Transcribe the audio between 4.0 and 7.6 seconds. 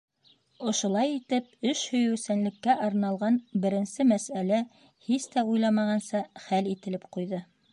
мәсьәлә һис тә уйламағанса хәл ителеп ҡуйҙы.